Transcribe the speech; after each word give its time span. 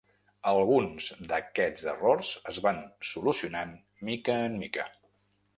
Alguns 0.51 1.09
d’aquests 1.31 1.85
errors 1.93 2.33
es 2.53 2.63
van 2.69 2.83
solucionant 3.13 3.79
mica 4.11 4.43
en 4.51 4.61
mica. 4.65 4.91